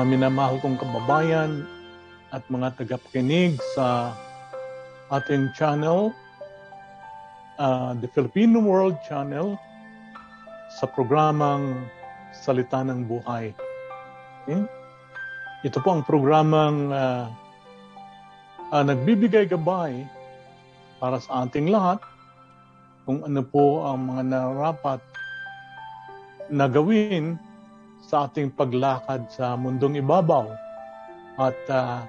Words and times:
mga 0.00 0.16
minamahal 0.16 0.56
kong 0.64 0.80
kababayan 0.80 1.68
at 2.32 2.40
mga 2.48 2.72
tagapakinig 2.72 3.60
sa 3.76 4.16
ating 5.12 5.52
channel, 5.52 6.16
uh, 7.60 7.92
the 8.00 8.08
Filipino 8.08 8.64
World 8.64 8.96
Channel, 9.04 9.60
sa 10.72 10.88
programang 10.88 11.84
Salita 12.32 12.80
ng 12.80 13.04
Buhay. 13.04 13.52
Okay? 14.48 14.64
Ito 15.68 15.84
po 15.84 15.92
ang 15.92 16.08
programang 16.08 16.88
uh, 16.88 17.28
uh, 18.72 18.80
nagbibigay 18.80 19.52
gabay 19.52 20.00
para 20.96 21.20
sa 21.20 21.44
ating 21.44 21.68
lahat 21.68 22.00
kung 23.04 23.20
ano 23.20 23.44
po 23.44 23.84
ang 23.84 24.16
mga 24.16 24.32
narapat 24.32 25.04
na 26.48 26.72
gawin 26.72 27.36
sa 28.10 28.26
ating 28.26 28.50
paglakad 28.58 29.30
sa 29.30 29.54
mundong 29.54 30.02
ibabaw. 30.02 30.50
At 31.38 31.54
uh, 31.70 32.02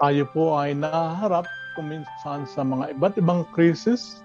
tayo 0.00 0.24
po 0.32 0.56
ay 0.56 0.72
naharap 0.72 1.44
kuminsan 1.76 2.48
sa 2.48 2.64
mga 2.64 2.96
iba't 2.96 3.20
ibang 3.20 3.44
krisis. 3.52 4.24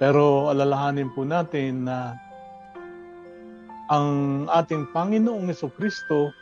Pero 0.00 0.48
alalahanin 0.48 1.12
po 1.12 1.28
natin 1.28 1.84
na 1.84 2.16
ang 3.92 4.44
ating 4.48 4.88
Panginoong 4.96 5.52
Kristo 5.76 6.32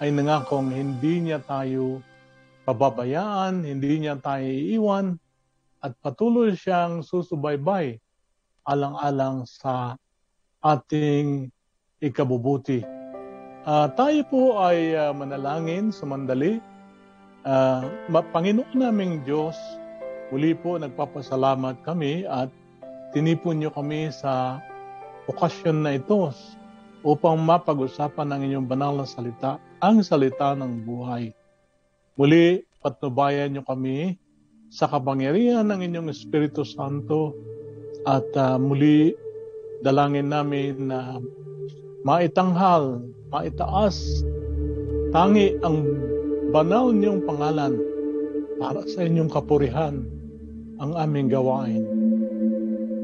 ay 0.00 0.08
nangakong 0.08 0.72
hindi 0.72 1.28
niya 1.28 1.44
tayo 1.44 2.00
pababayaan, 2.64 3.68
hindi 3.68 4.06
niya 4.06 4.16
tayo 4.22 4.46
iiwan, 4.46 5.18
at 5.82 5.92
patuloy 5.98 6.54
siyang 6.54 7.02
susubaybay 7.02 7.98
alang-alang 8.62 9.42
sa 9.44 9.98
ating 10.62 11.50
ikabubuti. 12.02 12.82
Uh, 13.62 13.86
tayo 13.94 14.26
po 14.26 14.58
ay 14.58 14.98
uh, 14.98 15.14
manalangin 15.14 15.94
sa 15.94 16.02
mandali. 16.02 16.58
Uh, 17.46 17.86
Panginoon 18.10 18.74
naming 18.74 19.22
Diyos, 19.22 19.54
muli 20.34 20.54
po 20.58 20.74
nagpapasalamat 20.78 21.78
kami 21.86 22.26
at 22.26 22.50
tinipon 23.14 23.62
niyo 23.62 23.70
kami 23.70 24.10
sa 24.10 24.58
okasyon 25.30 25.86
na 25.86 25.94
ito 25.94 26.34
upang 27.06 27.38
mapag-usapan 27.38 28.34
ng 28.34 28.40
inyong 28.50 28.66
banal 28.66 28.98
na 28.98 29.06
salita, 29.06 29.62
ang 29.78 30.02
salita 30.02 30.54
ng 30.58 30.82
buhay. 30.82 31.30
Muli, 32.18 32.62
patnubayan 32.82 33.54
niyo 33.54 33.62
kami 33.62 34.18
sa 34.70 34.90
kapangyarihan 34.90 35.66
ng 35.70 35.86
inyong 35.86 36.08
Espiritu 36.10 36.66
Santo 36.66 37.34
at 38.02 38.26
uh, 38.34 38.58
muli 38.58 39.14
dalangin 39.82 40.30
namin 40.30 40.90
na 40.90 41.18
maitanghal, 42.02 43.02
maitaas, 43.30 44.22
tangi 45.14 45.54
ang 45.62 45.86
banal 46.50 46.90
niyong 46.90 47.22
pangalan 47.22 47.78
para 48.58 48.82
sa 48.90 49.06
inyong 49.06 49.30
kapurihan 49.30 50.02
ang 50.82 50.92
aming 50.98 51.30
gawain. 51.30 51.86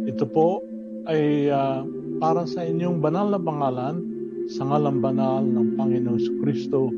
Ito 0.06 0.26
po 0.26 0.62
ay 1.06 1.48
uh, 1.48 1.86
para 2.18 2.44
sa 2.44 2.66
inyong 2.66 2.98
banal 2.98 3.30
na 3.30 3.40
pangalan 3.40 4.02
sa 4.50 4.66
ngalang 4.66 4.98
banal 4.98 5.44
ng 5.46 5.78
Panginoon 5.78 6.42
Kristo. 6.42 6.90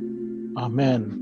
Amen. 0.56 1.20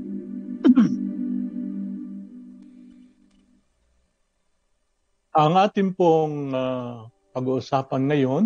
ang 5.39 5.53
ating 5.55 5.95
pong 5.95 6.51
uh, 6.51 7.07
pag-uusapan 7.31 8.11
ngayon 8.11 8.45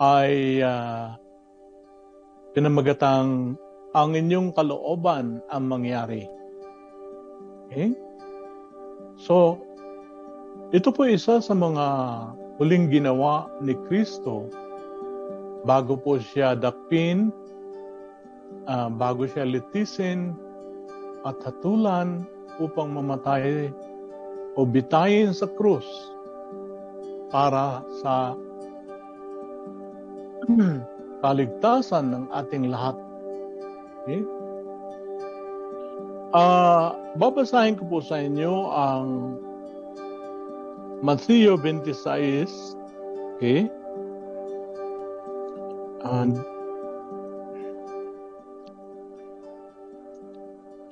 ay 0.00 0.60
uh, 0.64 1.16
pinamagatang 2.54 3.54
ang 3.90 4.10
inyong 4.14 4.54
kalooban 4.54 5.42
ang 5.50 5.64
mangyari. 5.66 6.26
Okay? 7.70 7.94
So, 9.18 9.58
ito 10.70 10.94
po 10.94 11.06
isa 11.06 11.42
sa 11.42 11.54
mga 11.54 11.86
huling 12.58 12.90
ginawa 12.90 13.50
ni 13.58 13.74
Kristo 13.86 14.46
bago 15.66 15.98
po 15.98 16.18
siya 16.18 16.54
dakpin, 16.56 17.34
uh, 18.70 18.88
bago 18.88 19.26
siya 19.26 19.44
litisin 19.44 20.32
at 21.26 21.36
hatulan 21.44 22.24
upang 22.62 22.94
mamatay 22.96 23.68
o 24.56 24.64
bitayin 24.64 25.36
sa 25.36 25.46
krus 25.46 25.86
para 27.30 27.84
sa 28.00 28.34
kaligtasan 31.20 32.12
ng 32.12 32.24
ating 32.32 32.68
lahat. 32.72 32.96
Okay? 34.04 34.20
Uh, 36.30 36.94
babasahin 37.18 37.76
ko 37.76 37.84
po 37.90 37.98
sa 38.00 38.22
inyo 38.22 38.70
ang 38.70 39.36
Matthew 41.04 41.56
26. 41.60 42.76
Okay? 43.36 43.68
And 46.00 46.40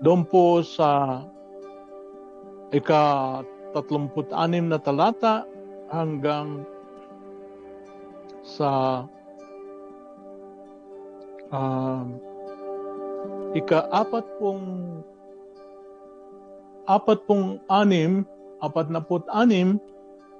doon 0.04 0.22
po 0.28 0.60
sa 0.60 1.22
ika-36 2.70 4.28
na 4.68 4.78
talata 4.78 5.48
hanggang 5.88 6.62
sa 8.44 9.04
uh, 11.52 12.04
ika-apat 13.56 14.24
pong 14.36 14.64
apat 16.88 17.20
pong 17.28 17.60
anim, 17.68 18.24
apat 18.64 18.88
na 18.88 19.04
put 19.04 19.24
anim 19.28 19.76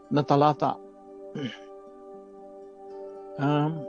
na 0.09 0.25
talata. 0.25 0.81
um, 3.43 3.85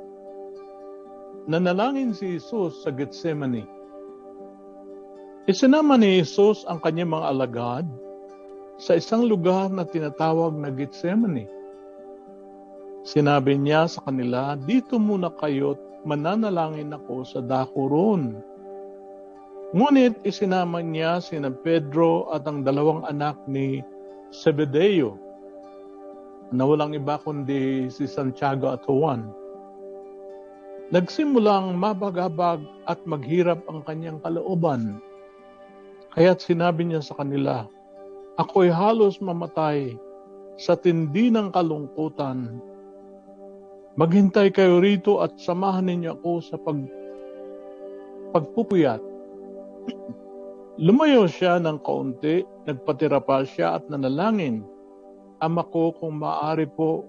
nanalangin 1.48 2.12
si 2.12 2.36
Jesus 2.36 2.84
sa 2.84 2.92
Gethsemane. 2.92 3.64
Isinama 5.48 5.98
ni 5.98 6.22
Jesus 6.22 6.68
ang 6.68 6.84
kanyang 6.84 7.16
mga 7.16 7.26
alagad 7.32 7.86
sa 8.78 9.00
isang 9.00 9.26
lugar 9.26 9.72
na 9.72 9.88
tinatawag 9.88 10.54
na 10.54 10.70
Gethsemane. 10.70 11.48
Sinabi 13.08 13.56
niya 13.56 13.88
sa 13.88 14.04
kanila, 14.04 14.60
dito 14.60 15.00
muna 15.00 15.32
kayo't 15.32 15.89
mananalangin 16.08 16.96
ako 16.96 17.28
sa 17.28 17.40
dako 17.44 17.90
roon. 17.90 18.24
Ngunit 19.70 20.18
isinama 20.26 20.82
niya 20.82 21.22
sina 21.22 21.54
Pedro 21.54 22.32
at 22.34 22.48
ang 22.50 22.66
dalawang 22.66 23.06
anak 23.06 23.38
ni 23.46 23.86
Zebedeo 24.34 25.18
na 26.50 26.66
walang 26.66 26.98
iba 26.98 27.22
kundi 27.22 27.86
si 27.94 28.10
Santiago 28.10 28.74
at 28.74 28.82
Juan. 28.90 29.30
Nagsimulang 30.90 31.78
mabagabag 31.78 32.66
at 32.90 32.98
maghirap 33.06 33.62
ang 33.70 33.86
kanyang 33.86 34.18
kalooban. 34.26 34.98
Kaya't 36.18 36.42
sinabi 36.42 36.90
niya 36.90 37.06
sa 37.06 37.14
kanila, 37.14 37.70
Ako'y 38.42 38.74
halos 38.74 39.22
mamatay 39.22 39.94
sa 40.58 40.74
tindi 40.74 41.30
ng 41.30 41.54
kalungkutan 41.54 42.58
Maghintay 43.98 44.54
kayo 44.54 44.78
rito 44.78 45.24
at 45.24 45.34
samahan 45.42 45.90
ninyo 45.90 46.20
ako 46.20 46.32
sa 46.46 46.62
pag, 46.62 46.78
pagpupuyat. 48.36 49.02
Lumayo 50.86 51.26
siya 51.26 51.58
ng 51.58 51.82
kaunti, 51.82 52.46
nagpatira 52.70 53.18
pa 53.18 53.42
siya 53.42 53.82
at 53.82 53.90
nanalangin. 53.90 54.62
Ama 55.42 55.66
ko, 55.72 55.96
kung 55.96 56.22
maaari 56.22 56.70
po, 56.70 57.08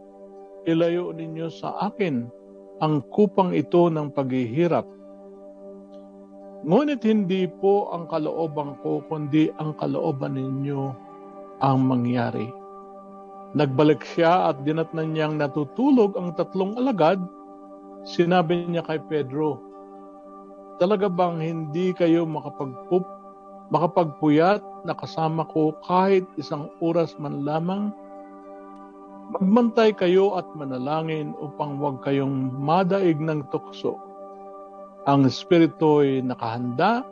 ilayo 0.65 1.13
ninyo 1.13 1.49
sa 1.53 1.77
akin 1.91 2.29
ang 2.81 3.05
kupang 3.13 3.53
ito 3.53 3.93
ng 3.93 4.09
paghihirap. 4.17 4.89
Ngunit 6.61 7.05
hindi 7.09 7.49
po 7.49 7.89
ang 7.93 8.09
kalooban 8.09 8.77
ko, 8.85 9.05
kundi 9.09 9.49
ang 9.57 9.77
kalooban 9.77 10.37
ninyo 10.37 10.81
ang 11.61 11.79
mangyari. 11.85 12.60
Nagbalik 13.51 14.07
siya 14.07 14.55
at 14.55 14.63
dinatnan 14.63 15.11
niyang 15.11 15.35
natutulog 15.35 16.15
ang 16.15 16.39
tatlong 16.39 16.79
alagad. 16.79 17.19
Sinabi 18.07 18.71
niya 18.71 18.87
kay 18.87 19.03
Pedro, 19.11 19.59
Talaga 20.81 21.13
bang 21.13 21.43
hindi 21.43 21.93
kayo 21.93 22.25
makapagpup, 22.25 23.05
makapagpuyat 23.69 24.65
na 24.89 24.97
kasama 24.97 25.45
ko 25.51 25.77
kahit 25.85 26.25
isang 26.41 26.73
oras 26.81 27.13
man 27.21 27.45
lamang? 27.45 27.93
Magmantay 29.37 29.93
kayo 29.93 30.41
at 30.41 30.49
manalangin 30.57 31.37
upang 31.37 31.77
huwag 31.77 32.01
kayong 32.01 32.55
madaig 32.57 33.21
ng 33.21 33.45
tukso. 33.53 34.01
Ang 35.05 35.29
espiritu 35.29 36.01
ay 36.01 36.25
nakahanda, 36.25 37.05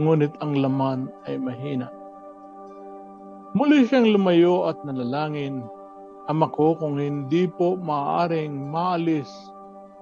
ngunit 0.00 0.32
ang 0.40 0.56
laman 0.56 1.12
ay 1.28 1.36
mahina. 1.36 1.92
Muli 3.52 3.84
siyang 3.84 4.16
lumayo 4.16 4.70
at 4.70 4.78
nanalangin 4.86 5.66
Ama 6.30 6.46
ko, 6.54 6.78
kung 6.78 7.02
hindi 7.02 7.50
po 7.50 7.74
maaaring 7.74 8.70
maalis 8.70 9.26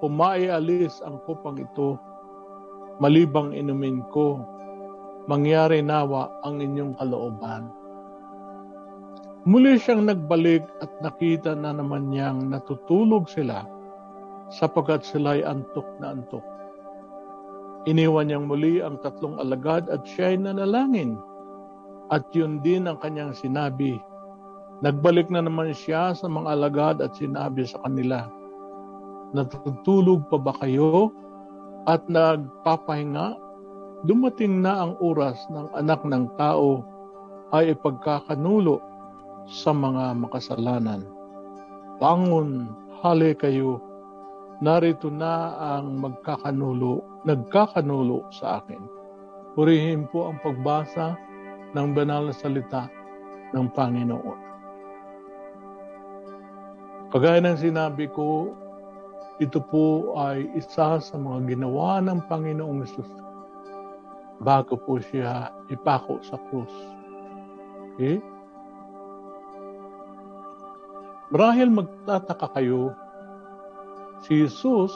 o 0.05 0.13
maialis 0.13 1.01
ang 1.01 1.17
kupang 1.25 1.57
ito, 1.57 1.97
malibang 3.01 3.57
inumin 3.57 4.05
ko, 4.13 4.45
mangyari 5.25 5.81
nawa 5.81 6.29
ang 6.45 6.61
inyong 6.61 7.01
kalooban. 7.01 7.73
Muli 9.49 9.81
siyang 9.81 10.05
nagbalik 10.05 10.69
at 10.85 10.93
nakita 11.01 11.57
na 11.57 11.73
naman 11.73 12.13
niyang 12.13 12.53
natutulog 12.53 13.25
sila 13.33 13.65
sapagkat 14.53 15.09
sila'y 15.09 15.41
antok 15.41 15.89
na 15.97 16.13
antok. 16.13 16.45
Iniwan 17.89 18.29
niyang 18.29 18.45
muli 18.45 18.85
ang 18.85 19.01
tatlong 19.01 19.41
alagad 19.41 19.89
at 19.89 20.05
siya'y 20.05 20.37
nanalangin. 20.37 21.17
At 22.13 22.29
yun 22.37 22.61
din 22.61 22.85
ang 22.85 23.01
kanyang 23.01 23.33
sinabi. 23.33 23.97
Nagbalik 24.79 25.27
na 25.27 25.43
naman 25.43 25.75
siya 25.75 26.15
sa 26.15 26.31
mga 26.31 26.55
alagad 26.55 26.97
at 27.03 27.19
sinabi 27.19 27.67
sa 27.67 27.83
kanila, 27.83 28.31
Natutulog 29.35 30.31
pa 30.31 30.39
ba 30.41 30.55
kayo 30.57 31.13
at 31.85 32.07
nagpapahinga? 32.07 33.37
Dumating 34.07 34.63
na 34.63 34.87
ang 34.87 34.95
oras 35.03 35.37
ng 35.51 35.69
anak 35.75 36.07
ng 36.07 36.31
tao 36.39 36.87
ay 37.51 37.75
ipagkakanulo 37.75 38.79
sa 39.51 39.75
mga 39.75 40.15
makasalanan. 40.15 41.03
Bangon, 41.99 42.71
hali 43.03 43.35
kayo, 43.35 43.83
narito 44.63 45.11
na 45.11 45.59
ang 45.59 45.99
magkakanulo, 45.99 47.03
nagkakanulo 47.27 48.31
sa 48.31 48.63
akin. 48.63 48.81
Purihin 49.59 50.07
po 50.07 50.31
ang 50.31 50.39
pagbasa 50.39 51.19
ng 51.75 51.89
banal 51.93 52.31
na 52.31 52.35
salita 52.37 52.87
ng 53.53 53.67
Panginoon. 53.75 54.48
Kagaya 57.09 57.41
ng 57.41 57.57
sinabi 57.57 58.05
ko, 58.13 58.53
ito 59.41 59.63
po 59.65 60.13
ay 60.19 60.45
isa 60.59 61.01
sa 61.01 61.17
mga 61.17 61.57
ginawa 61.57 62.05
ng 62.05 62.21
Panginoong 62.29 62.85
Yesus 62.85 63.09
bago 64.45 64.77
po 64.77 65.01
siya 65.01 65.49
ipako 65.73 66.21
sa 66.21 66.37
krus. 66.37 66.75
Okay? 67.95 68.21
Marahil 71.33 71.69
magtataka 71.73 72.61
kayo, 72.61 72.93
si 74.25 74.45
Jesus 74.45 74.93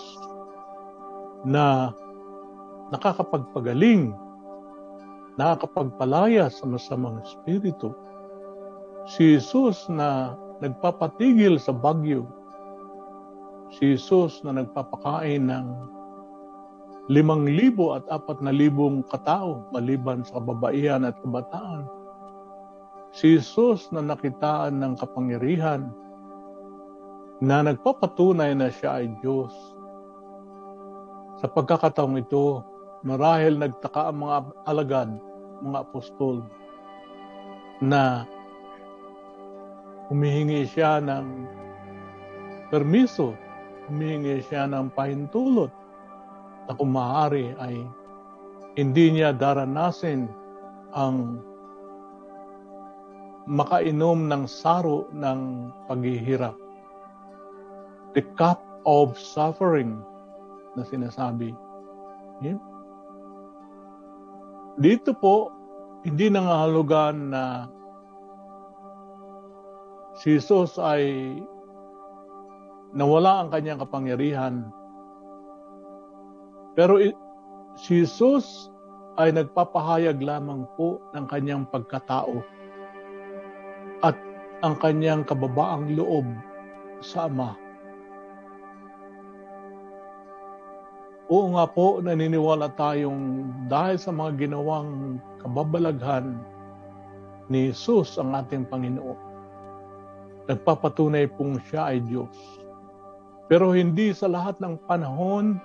na 1.48 1.92
nakakapagpagaling, 2.92 4.12
nakakapagpalaya 5.40 6.52
sa 6.52 6.68
masamang 6.68 7.24
espiritu, 7.24 7.96
si 9.08 9.36
Jesus 9.36 9.88
na 9.88 10.36
nagpapatigil 10.62 11.58
sa 11.58 11.74
bagyo, 11.74 12.22
si 13.74 13.98
Jesus 13.98 14.46
na 14.46 14.54
nagpapakain 14.54 15.50
ng 15.50 15.66
limang 17.10 17.50
libo 17.50 17.98
at 17.98 18.06
apat 18.06 18.38
na 18.38 18.54
libong 18.54 19.02
katao 19.10 19.66
maliban 19.74 20.22
sa 20.22 20.38
kababaihan 20.38 21.02
at 21.02 21.18
kabataan. 21.18 21.82
Si 23.10 23.36
Jesus 23.36 23.90
na 23.90 24.00
nakitaan 24.00 24.78
ng 24.78 24.94
kapangyarihan 24.96 25.90
na 27.42 27.66
nagpapatunay 27.66 28.54
na 28.54 28.70
siya 28.70 29.02
ay 29.02 29.10
Diyos. 29.18 29.50
Sa 31.42 31.50
pagkakataong 31.50 32.22
ito, 32.22 32.62
marahil 33.02 33.58
nagtaka 33.58 34.14
ang 34.14 34.22
mga 34.22 34.36
alagad, 34.62 35.10
mga 35.58 35.78
apostol, 35.82 36.46
na 37.82 38.22
humihingi 40.08 40.66
siya 40.66 40.98
ng 40.98 41.26
permiso, 42.72 43.36
humihingi 43.86 44.42
siya 44.46 44.66
ng 44.70 44.90
pahintulot 44.96 45.70
na 46.66 46.72
kung 46.74 46.90
maaari 46.94 47.52
ay 47.60 47.82
hindi 48.78 49.18
niya 49.18 49.36
daranasin 49.36 50.26
ang 50.96 51.42
makainom 53.46 54.30
ng 54.30 54.46
saro 54.46 55.10
ng 55.10 55.70
paghihirap 55.90 56.54
the 58.14 58.22
cup 58.36 58.60
of 58.84 59.16
suffering 59.16 60.00
na 60.76 60.84
sinasabi. 60.84 61.56
Yeah? 62.44 62.60
Dito 64.80 65.12
po, 65.16 65.52
hindi 66.04 66.32
nangahulugan 66.32 67.32
na 67.32 67.68
si 70.16 70.36
Jesus 70.36 70.76
ay 70.76 71.36
nawala 72.92 73.44
ang 73.44 73.48
kanyang 73.48 73.80
kapangyarihan. 73.80 74.68
Pero 76.76 77.00
si 77.76 78.04
Jesus 78.04 78.68
ay 79.20 79.32
nagpapahayag 79.32 80.20
lamang 80.20 80.64
po 80.76 81.00
ng 81.12 81.24
kanyang 81.28 81.68
pagkatao 81.68 82.40
at 84.00 84.16
ang 84.64 84.76
kanyang 84.80 85.24
kababaang 85.24 85.92
loob 85.96 86.24
sa 87.04 87.28
Ama. 87.28 87.56
Oo 91.32 91.56
nga 91.56 91.64
po, 91.64 91.96
naniniwala 92.04 92.76
tayong 92.76 93.48
dahil 93.72 93.96
sa 93.96 94.12
mga 94.12 94.36
ginawang 94.36 95.16
kababalaghan 95.40 96.36
ni 97.48 97.72
Jesus 97.72 98.20
ang 98.20 98.36
ating 98.36 98.68
Panginoon. 98.68 99.31
Nagpapatunay 100.50 101.30
pong 101.38 101.62
siya 101.70 101.94
ay 101.94 102.02
Diyos. 102.02 102.34
Pero 103.46 103.76
hindi 103.76 104.10
sa 104.16 104.26
lahat 104.26 104.58
ng 104.58 104.80
panahon, 104.88 105.60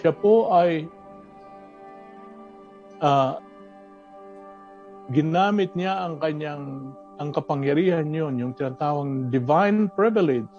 siya 0.00 0.14
po 0.14 0.54
ay 0.54 0.88
uh, 3.02 3.36
ginamit 5.12 5.74
niya 5.76 6.06
ang 6.06 6.16
kanyang 6.22 6.94
ang 7.14 7.30
kapangyarihan 7.30 8.10
yun, 8.10 8.34
yung 8.42 8.52
tinatawang 8.58 9.30
divine 9.30 9.86
privilege 9.94 10.50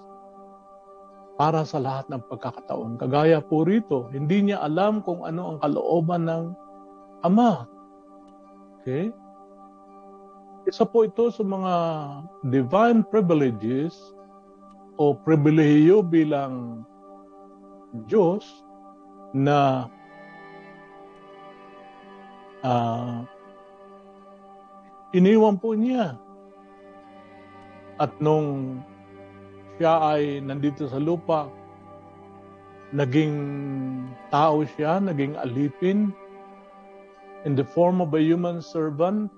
para 1.35 1.67
sa 1.67 1.83
lahat 1.83 2.07
ng 2.07 2.23
pagkakataon. 2.31 2.95
Kagaya 2.95 3.43
po 3.43 3.67
rito, 3.67 4.07
hindi 4.15 4.51
niya 4.51 4.63
alam 4.63 5.03
kung 5.03 5.27
ano 5.27 5.55
ang 5.55 5.57
kalooban 5.59 6.23
ng 6.31 6.43
Ama. 7.27 7.67
Okay? 8.79 9.11
Isa 10.65 10.81
po 10.81 11.05
ito 11.05 11.29
sa 11.29 11.45
mga 11.45 11.73
divine 12.49 13.05
privileges 13.05 13.93
o 14.97 15.13
pribilehiyo 15.13 16.01
bilang 16.01 16.81
Diyos 18.09 18.65
na 19.29 19.85
uh, 22.65 23.21
iniwan 25.13 25.61
po 25.61 25.77
niya. 25.77 26.17
At 28.01 28.17
nung 28.17 28.81
siya 29.77 30.17
ay 30.17 30.41
nandito 30.41 30.89
sa 30.89 30.97
lupa, 30.97 31.45
naging 32.89 33.37
tao 34.33 34.65
siya, 34.65 34.97
naging 34.97 35.37
alipin 35.37 36.09
in 37.45 37.53
the 37.53 37.61
form 37.61 38.01
of 38.01 38.17
a 38.17 38.21
human 38.23 38.65
servant 38.65 39.29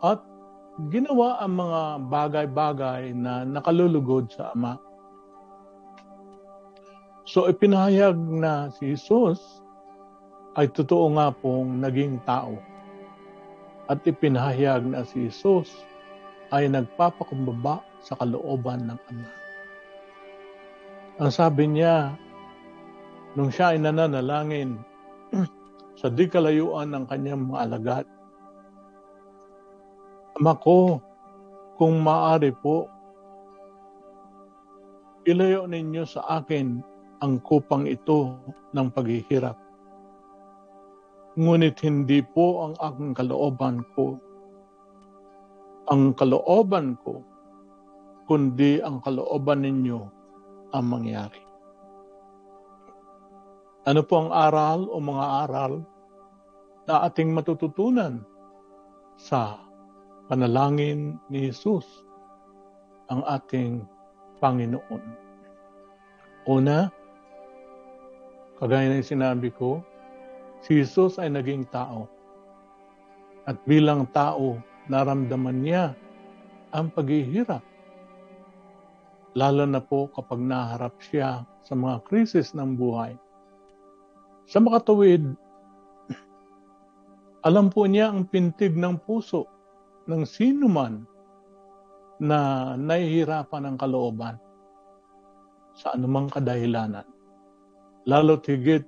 at 0.00 0.20
ginawa 0.88 1.36
ang 1.44 1.60
mga 1.60 1.80
bagay-bagay 2.08 3.12
na 3.12 3.44
nakalulugod 3.44 4.32
sa 4.32 4.56
Ama. 4.56 4.80
So 7.28 7.46
ipinahayag 7.46 8.16
na 8.16 8.72
si 8.72 8.96
Jesus 8.96 9.60
ay 10.56 10.72
totoo 10.72 11.12
nga 11.20 11.28
pong 11.30 11.84
naging 11.84 12.16
tao. 12.24 12.56
At 13.90 14.00
ipinahayag 14.08 14.88
na 14.88 15.04
si 15.04 15.28
Jesus 15.28 15.68
ay 16.50 16.66
nagpapakumbaba 16.72 17.84
sa 18.00 18.16
kalooban 18.16 18.88
ng 18.88 18.98
Ama. 18.98 19.30
Ang 21.20 21.30
sabi 21.30 21.68
niya, 21.68 22.16
nung 23.36 23.52
siya 23.52 23.76
ay 23.76 23.78
nananalangin 23.84 24.80
sa 26.00 26.08
di 26.08 26.24
kalayuan 26.24 26.88
ng 26.96 27.04
kanyang 27.04 27.44
mga 27.44 27.60
alagad, 27.68 28.06
Ama 30.40 30.56
ko, 30.56 30.96
kung 31.76 32.00
maaari 32.00 32.48
po, 32.56 32.88
ilayo 35.28 35.68
ninyo 35.68 36.00
sa 36.08 36.40
akin 36.40 36.80
ang 37.20 37.44
kupang 37.44 37.84
ito 37.84 38.40
ng 38.72 38.88
paghihirap. 38.88 39.60
Ngunit 41.36 41.76
hindi 41.84 42.24
po 42.24 42.64
ang 42.64 42.74
aking 42.80 43.12
kalooban 43.12 43.84
ko. 43.92 44.16
Ang 45.92 46.16
kalooban 46.16 46.96
ko 47.04 47.20
kundi 48.24 48.80
ang 48.80 49.04
kalooban 49.04 49.60
ninyo 49.60 50.00
ang 50.72 50.84
mangyari. 50.88 51.44
Ano 53.84 54.00
po 54.08 54.24
ang 54.24 54.32
aral 54.32 54.88
o 54.88 54.96
mga 55.04 55.26
aral 55.44 55.84
na 56.88 57.04
ating 57.04 57.28
matututunan 57.28 58.24
sa 59.20 59.68
panalangin 60.30 61.18
ni 61.26 61.50
Jesus, 61.50 62.06
ang 63.10 63.26
ating 63.26 63.82
Panginoon? 64.38 65.02
Una, 66.46 66.86
kagaya 68.62 68.94
ng 68.94 69.02
sinabi 69.02 69.50
ko, 69.50 69.82
Si 70.60 70.76
Jesus 70.76 71.16
ay 71.16 71.32
naging 71.32 71.64
tao. 71.72 72.04
At 73.48 73.56
bilang 73.64 74.04
tao, 74.12 74.60
naramdaman 74.92 75.64
niya 75.64 75.96
ang 76.68 76.92
paghihirap. 76.92 77.64
Lalo 79.32 79.64
na 79.64 79.80
po 79.80 80.12
kapag 80.12 80.36
naharap 80.36 81.00
siya 81.00 81.48
sa 81.64 81.72
mga 81.72 82.04
krisis 82.04 82.52
ng 82.52 82.76
buhay. 82.76 83.16
Sa 84.44 84.60
makatuwid, 84.60 85.24
alam 87.48 87.72
po 87.72 87.88
niya 87.88 88.12
ang 88.12 88.28
pintig 88.28 88.76
ng 88.76 89.00
puso 89.00 89.48
ng 90.10 90.26
sino 90.26 90.66
man 90.66 91.06
na 92.18 92.74
nahihirapan 92.74 93.70
ng 93.70 93.76
kalooban 93.78 94.36
sa 95.78 95.94
anumang 95.94 96.26
kadahilanan. 96.26 97.06
Lalo 98.04 98.36
tigit 98.42 98.84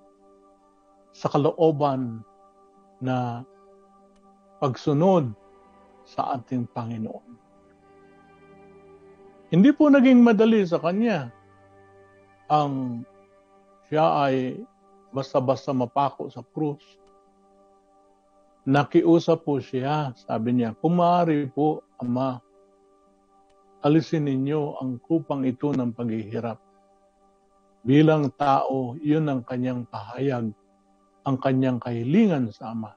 sa 1.14 1.31
kalooban 1.31 2.26
na 2.99 3.47
pagsunod 4.59 5.31
sa 6.02 6.35
ating 6.37 6.67
Panginoon. 6.75 7.31
Hindi 9.52 9.71
po 9.71 9.93
naging 9.93 10.25
madali 10.25 10.64
sa 10.64 10.81
Kanya 10.81 11.29
ang 12.49 13.05
siya 13.88 14.29
ay 14.29 14.61
basta-basta 15.12 15.76
mapako 15.76 16.33
sa 16.33 16.41
krus. 16.41 16.81
Nakiusap 18.62 19.42
po 19.42 19.59
siya, 19.59 20.14
sabi 20.14 20.54
niya, 20.54 20.78
kumari 20.78 21.50
po, 21.50 21.83
Ama, 21.99 22.38
alisin 23.83 24.31
ninyo 24.31 24.78
ang 24.78 25.02
kupang 25.02 25.42
ito 25.42 25.75
ng 25.75 25.90
paghihirap. 25.90 26.62
Bilang 27.83 28.31
tao, 28.38 28.95
yun 29.02 29.26
ang 29.26 29.42
kanyang 29.42 29.83
pahayag, 29.90 30.54
ang 31.26 31.37
kanyang 31.42 31.83
kahilingan 31.83 32.54
sa 32.54 32.71
Ama. 32.71 32.95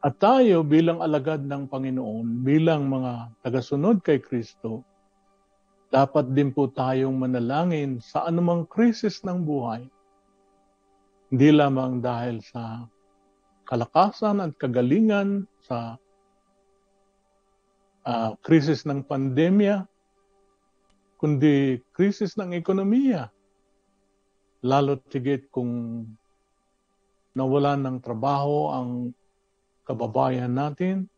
At 0.00 0.16
tayo 0.24 0.64
bilang 0.64 1.04
alagad 1.04 1.44
ng 1.44 1.68
Panginoon, 1.68 2.40
bilang 2.40 2.88
mga 2.88 3.36
tagasunod 3.44 4.00
kay 4.00 4.24
Kristo, 4.24 4.88
dapat 5.92 6.32
din 6.32 6.48
po 6.48 6.72
tayong 6.72 7.12
manalangin 7.12 8.00
sa 8.00 8.24
anumang 8.24 8.64
krisis 8.64 9.20
ng 9.20 9.44
buhay. 9.44 9.84
Hindi 11.28 11.48
lamang 11.52 12.00
dahil 12.00 12.40
sa 12.40 12.88
kalakasan 13.66 14.38
at 14.40 14.54
kagalingan 14.56 15.50
sa 15.66 15.98
uh, 18.06 18.32
krisis 18.40 18.86
ng 18.86 19.02
pandemya, 19.02 19.84
kundi 21.18 21.82
krisis 21.90 22.38
ng 22.38 22.54
ekonomiya. 22.54 23.28
Lalo 24.62 24.96
tigit 25.10 25.50
kung 25.50 26.02
nawalan 27.36 27.84
ng 27.84 27.98
trabaho 28.00 28.72
ang 28.72 28.90
kababayan 29.84 30.50
natin 30.50 31.10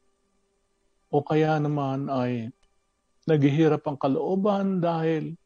o 1.09 1.23
kaya 1.23 1.57
naman 1.63 2.11
ay 2.11 2.51
naghihirap 3.29 3.85
ang 3.87 3.97
kalooban 3.97 4.83
dahil 4.83 5.37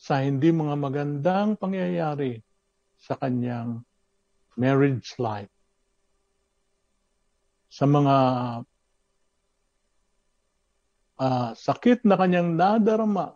sa 0.00 0.24
hindi 0.24 0.48
mga 0.48 0.74
magandang 0.80 1.60
pangyayari 1.60 2.40
sa 2.96 3.20
kanyang 3.20 3.84
marriage 4.60 5.16
life. 5.16 5.48
Sa 7.72 7.88
mga 7.88 8.16
uh, 11.16 11.50
sakit 11.56 12.04
na 12.04 12.20
kanyang 12.20 12.60
nadarama, 12.60 13.32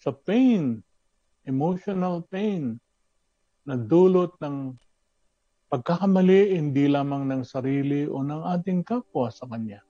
sa 0.00 0.16
pain, 0.16 0.80
emotional 1.44 2.24
pain, 2.24 2.80
na 3.62 3.76
dulot 3.76 4.32
ng 4.40 4.74
Pagkakamali 5.72 6.52
hindi 6.52 6.84
lamang 6.84 7.32
ng 7.32 7.48
sarili 7.48 8.04
o 8.04 8.20
ng 8.20 8.44
ating 8.44 8.84
kapwa 8.84 9.32
sa 9.32 9.48
Kanya, 9.48 9.80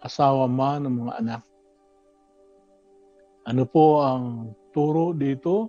asawa 0.00 0.48
man 0.48 0.88
ng 0.88 0.96
mga 1.04 1.12
anak. 1.20 1.42
Ano 3.44 3.68
po 3.68 4.00
ang 4.00 4.56
turo 4.72 5.12
dito? 5.12 5.68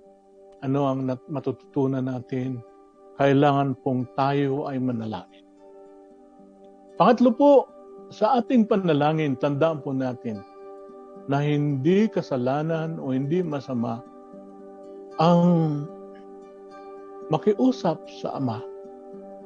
Ano 0.63 0.87
ang 0.87 1.03
matututunan 1.27 2.07
natin? 2.07 2.63
Kailangan 3.15 3.79
pong 3.79 4.03
tayo 4.19 4.67
ay 4.67 4.75
manalangin. 4.75 5.45
Pangatlo 6.99 7.31
po, 7.31 7.53
sa 8.11 8.39
ating 8.39 8.67
panalangin, 8.67 9.39
tandaan 9.39 9.79
po 9.79 9.95
natin 9.95 10.43
na 11.25 11.41
hindi 11.41 12.05
kasalanan 12.11 13.01
o 13.01 13.15
hindi 13.15 13.41
masama 13.41 14.03
ang 15.17 15.83
makiusap 17.33 17.97
sa 18.21 18.37
Ama 18.37 18.61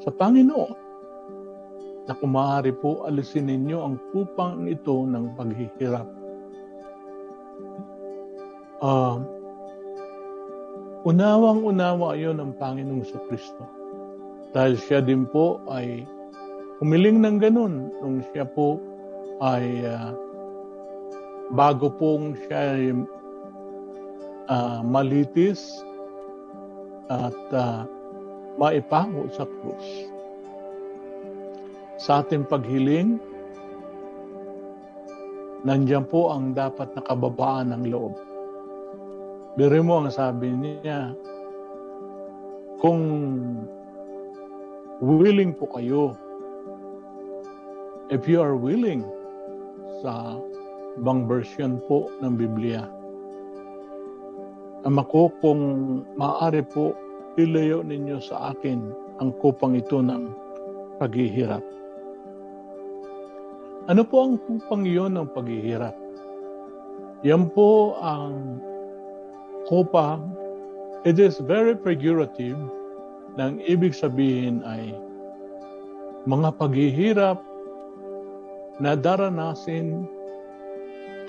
sa 0.04 0.12
Panginoon 0.12 0.76
na 2.10 2.14
kumahari 2.18 2.74
po 2.74 3.06
alisin 3.06 3.48
ninyo 3.48 3.78
ang 3.86 3.96
kupang 4.10 4.66
ito 4.66 5.06
ng 5.06 5.38
paghihirap. 5.38 6.10
Uh, 8.82 9.22
unawang-unawa 11.10 12.14
yon 12.14 12.38
ng 12.38 12.54
Panginoong 12.62 13.02
sa 13.02 13.18
Kristo. 13.26 13.66
Dahil 14.54 14.78
siya 14.78 15.02
din 15.02 15.26
po 15.26 15.58
ay 15.66 16.06
humiling 16.78 17.26
ng 17.26 17.38
ganun 17.42 17.90
nung 17.98 18.22
siya 18.30 18.46
po 18.46 18.78
ay 19.42 19.90
uh, 19.90 20.14
bago 21.58 21.90
pong 21.90 22.38
siya 22.46 22.78
ay 22.78 22.94
uh, 24.54 24.86
malitis 24.86 25.82
at 27.10 27.42
uh, 27.58 27.90
maipango 28.62 29.26
sa 29.34 29.50
krus. 29.50 29.88
Sa 32.00 32.22
ating 32.22 32.46
paghiling, 32.46 33.18
nandiyan 35.66 36.06
po 36.06 36.30
ang 36.30 36.54
dapat 36.54 36.94
nakababaan 36.94 37.74
ng 37.74 37.84
loob. 37.90 38.29
Biro 39.60 39.84
mo 39.84 40.00
ang 40.00 40.08
sabi 40.08 40.56
niya, 40.56 41.12
kung 42.80 43.04
willing 45.04 45.52
po 45.52 45.68
kayo, 45.76 46.16
if 48.08 48.24
you 48.24 48.40
are 48.40 48.56
willing, 48.56 49.04
sa 50.00 50.40
ibang 50.96 51.28
version 51.28 51.76
po 51.92 52.08
ng 52.24 52.40
Biblia, 52.40 52.88
Ama 54.88 55.04
ko, 55.12 55.28
kung 55.44 55.60
maaari 56.16 56.64
po, 56.64 56.96
ilayo 57.36 57.84
ninyo 57.84 58.16
sa 58.24 58.56
akin 58.56 58.80
ang 59.20 59.36
kupang 59.44 59.76
ito 59.76 60.00
ng 60.00 60.32
paghihirap. 61.04 61.60
Ano 63.92 64.08
po 64.08 64.24
ang 64.24 64.40
kupang 64.40 64.88
iyon 64.88 65.20
ng 65.20 65.28
paghihirap? 65.36 66.00
Yan 67.28 67.52
po 67.52 68.00
ang 68.00 68.64
kupa. 69.70 70.18
It 71.06 71.22
is 71.22 71.38
very 71.46 71.78
figurative 71.78 72.58
nang 73.38 73.62
ibig 73.62 73.94
sabihin 73.94 74.66
ay 74.66 74.98
mga 76.26 76.58
paghihirap 76.58 77.40
na 78.82 78.98
daranasin 78.98 80.10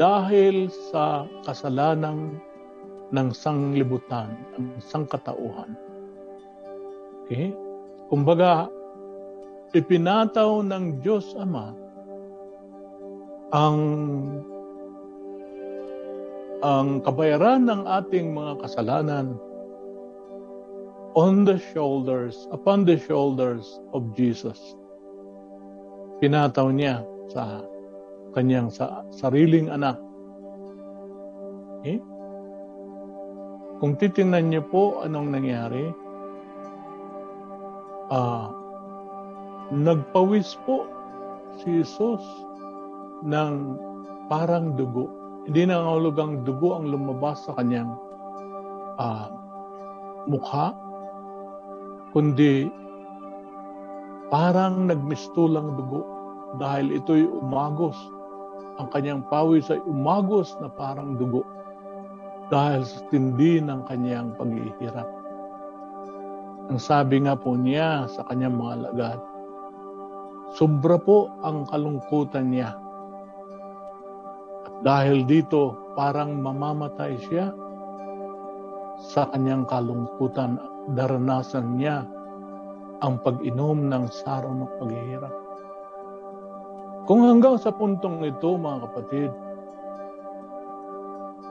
dahil 0.01 0.73
sa 0.91 1.29
kasalanan 1.45 2.41
ng 3.13 3.29
sanglibutan, 3.37 4.33
ng 4.57 4.81
sangkatauhan. 4.81 5.77
Okay? 7.29 7.53
Kumbaga, 8.09 8.67
ipinataw 9.77 10.67
ng 10.67 11.05
Diyos 11.05 11.37
Ama 11.39 11.77
ang 13.55 13.79
ang 16.61 17.01
kabayaran 17.01 17.65
ng 17.69 17.89
ating 17.89 18.37
mga 18.37 18.61
kasalanan 18.65 19.37
on 21.17 21.43
the 21.43 21.59
shoulders, 21.75 22.47
upon 22.55 22.85
the 22.87 23.01
shoulders 23.01 23.81
of 23.97 24.15
Jesus. 24.15 24.59
Pinataw 26.21 26.71
niya 26.71 27.03
sa 27.33 27.65
kanyang 28.37 28.71
sa 28.71 29.03
sariling 29.11 29.73
anak. 29.73 29.99
Okay? 31.81 31.99
Kung 33.81 33.97
titingnan 33.97 34.53
niyo 34.53 34.63
po 34.69 35.01
anong 35.01 35.33
nangyari, 35.33 35.89
uh, 38.13 38.53
nagpawis 39.73 40.61
po 40.69 40.85
si 41.61 41.81
Jesus 41.81 42.21
ng 43.25 43.77
parang 44.29 44.77
dugo. 44.77 45.20
Hindi 45.51 45.67
na 45.67 45.83
ang 45.83 46.47
dugo 46.47 46.79
ang 46.79 46.87
lumabas 46.95 47.43
sa 47.43 47.59
kanyang 47.59 47.99
uh, 49.03 49.27
mukha, 50.31 50.71
kundi 52.15 52.71
parang 54.31 54.87
nagmistulang 54.87 55.75
dugo 55.75 56.07
dahil 56.63 56.95
ito'y 56.95 57.27
umagos. 57.27 57.99
Ang 58.79 58.95
kanyang 58.95 59.27
pawis 59.27 59.67
ay 59.75 59.83
umagos 59.91 60.55
na 60.63 60.71
parang 60.71 61.19
dugo 61.19 61.43
dahil 62.47 62.87
sa 62.87 63.03
tindi 63.11 63.59
ng 63.59 63.91
kanyang 63.91 64.31
paghihirap. 64.39 65.11
Ang 66.71 66.79
sabi 66.79 67.27
nga 67.27 67.35
po 67.35 67.59
niya 67.59 68.07
sa 68.07 68.23
kanyang 68.31 68.55
mga 68.55 68.73
alagad, 68.87 69.19
sobra 70.55 70.95
po 70.95 71.27
ang 71.43 71.67
kalungkutan 71.67 72.55
niya. 72.55 72.79
Dahil 74.81 75.29
dito, 75.29 75.93
parang 75.93 76.41
mamamatay 76.41 77.21
siya 77.29 77.53
sa 79.13 79.29
kanyang 79.29 79.69
kalungkutan. 79.69 80.57
Daranasan 80.97 81.77
niya 81.77 82.09
ang 83.05 83.21
pag-inom 83.21 83.93
ng 83.93 84.05
saro 84.09 84.53
ng 84.57 84.71
paghihirap. 84.81 85.35
Kung 87.05 87.29
hanggang 87.29 87.61
sa 87.61 87.73
puntong 87.73 88.25
ito, 88.25 88.57
mga 88.57 88.79
kapatid, 88.89 89.31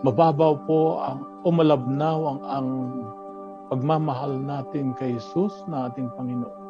mababaw 0.02 0.54
po 0.66 1.04
ang 1.04 1.20
umalabnaw 1.46 2.18
ang, 2.34 2.42
ang 2.48 2.68
pagmamahal 3.70 4.40
natin 4.42 4.98
kay 4.98 5.18
Jesus 5.22 5.54
na 5.70 5.92
ating 5.92 6.10
Panginoon. 6.18 6.62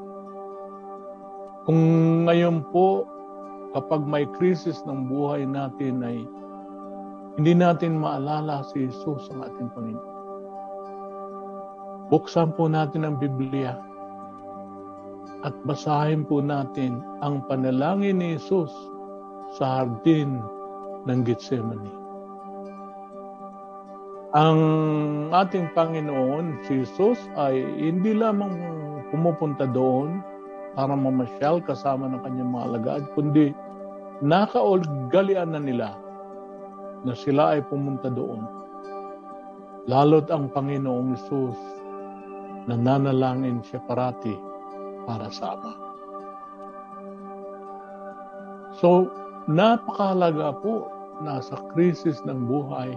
Kung 1.64 1.82
ngayon 2.28 2.66
po, 2.74 3.06
kapag 3.78 4.02
may 4.04 4.26
krisis 4.36 4.82
ng 4.90 5.06
buhay 5.06 5.46
natin 5.46 6.02
ay 6.02 6.26
hindi 7.40 7.56
natin 7.56 7.96
maalala 7.96 8.68
si 8.68 8.92
Jesus 8.92 9.32
ang 9.32 9.48
ating 9.48 9.72
Panginoon. 9.72 10.12
Buksan 12.12 12.52
po 12.52 12.68
natin 12.68 13.08
ang 13.08 13.16
Biblia 13.16 13.80
at 15.48 15.56
basahin 15.64 16.28
po 16.28 16.44
natin 16.44 17.00
ang 17.24 17.40
panalangin 17.48 18.20
ni 18.20 18.36
Jesus 18.36 18.68
sa 19.56 19.80
hardin 19.80 20.44
ng 21.08 21.20
Gethsemane. 21.24 21.88
Ang 24.36 24.60
ating 25.32 25.72
Panginoon, 25.72 26.60
si 26.68 26.84
Jesus, 26.84 27.24
ay 27.40 27.56
hindi 27.80 28.20
lamang 28.20 28.52
pumupunta 29.16 29.64
doon 29.64 30.20
para 30.76 30.92
mamasyal 30.92 31.64
kasama 31.64 32.12
ng 32.12 32.20
kanyang 32.20 32.52
mga 32.52 32.66
alagad, 32.68 33.02
kundi 33.16 33.56
nakaulgalian 34.20 35.56
na 35.56 35.64
nila 35.64 36.09
na 37.04 37.14
sila 37.16 37.56
ay 37.56 37.64
pumunta 37.68 38.12
doon. 38.12 38.44
Lalo't 39.88 40.28
ang 40.30 40.52
Panginoong 40.52 41.16
Jesus, 41.16 41.58
nananalangin 42.70 43.64
siya 43.66 43.82
parati 43.88 44.36
para 45.08 45.32
sa 45.34 45.58
Ama. 45.58 45.74
So, 48.78 49.10
napakahalaga 49.50 50.56
po 50.62 50.88
na 51.26 51.42
sa 51.44 51.58
krisis 51.74 52.22
ng 52.24 52.48
buhay, 52.48 52.94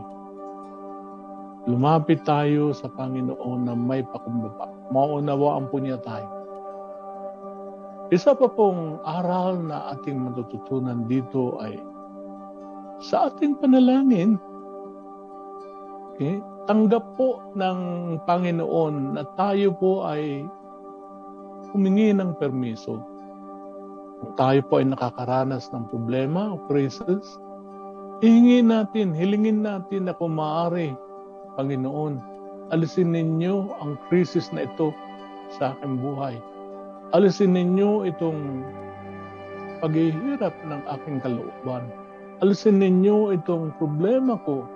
lumapit 1.67 2.23
tayo 2.29 2.75
sa 2.77 2.91
Panginoon 2.93 3.67
na 3.67 3.75
may 3.75 4.05
pakumbaba. 4.05 4.71
Maunawaan 4.93 5.71
po 5.73 5.81
niya 5.81 5.99
tayo. 6.03 6.29
Isa 8.13 8.37
pa 8.37 8.45
pong 8.45 9.01
aral 9.09 9.65
na 9.65 9.97
ating 9.97 10.21
matututunan 10.21 11.09
dito 11.09 11.57
ay 11.65 11.81
sa 13.03 13.27
ating 13.27 13.59
panalangin, 13.59 14.39
okay, 16.15 16.39
tanggap 16.71 17.03
po 17.19 17.43
ng 17.59 17.79
Panginoon 18.23 19.19
na 19.19 19.27
tayo 19.35 19.75
po 19.75 20.07
ay 20.07 20.47
humingi 21.75 22.15
ng 22.15 22.39
permiso. 22.39 23.03
Kung 24.23 24.33
tayo 24.39 24.63
po 24.71 24.79
ay 24.79 24.87
nakakaranas 24.87 25.67
ng 25.75 25.91
problema 25.91 26.55
o 26.55 26.63
crisis, 26.71 27.27
ihingi 28.23 28.63
natin, 28.63 29.11
hilingin 29.11 29.67
natin 29.67 30.07
na 30.07 30.15
kung 30.15 30.39
maaari 30.39 30.95
Panginoon, 31.59 32.23
alisin 32.71 33.11
ninyo 33.11 33.83
ang 33.83 33.99
krisis 34.07 34.55
na 34.55 34.63
ito 34.71 34.95
sa 35.59 35.75
aking 35.75 35.99
buhay. 35.99 36.39
Alisin 37.13 37.59
ninyo 37.59 38.07
itong 38.09 38.63
paghihirap 39.83 40.55
ng 40.63 40.81
aking 40.87 41.19
kalooban. 41.19 41.83
Alisin 42.43 42.83
ninyo 42.83 43.31
itong 43.39 43.71
problema 43.79 44.35
ko 44.43 44.67